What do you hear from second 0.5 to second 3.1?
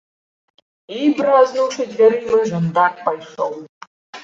І, бразнуўшы дзвярыма, жандар